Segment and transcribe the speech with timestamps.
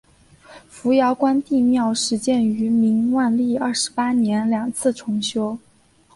[0.71, 5.59] 扶摇关帝庙始建于明万历二十八年两次重修。